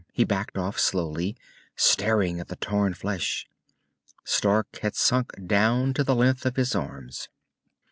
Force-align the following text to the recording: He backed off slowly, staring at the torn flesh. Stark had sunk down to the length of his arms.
He 0.13 0.23
backed 0.23 0.57
off 0.57 0.79
slowly, 0.79 1.37
staring 1.75 2.39
at 2.39 2.47
the 2.47 2.55
torn 2.55 2.95
flesh. 2.95 3.47
Stark 4.23 4.79
had 4.81 4.95
sunk 4.95 5.31
down 5.45 5.93
to 5.93 6.03
the 6.03 6.15
length 6.15 6.43
of 6.47 6.55
his 6.55 6.73
arms. 6.73 7.29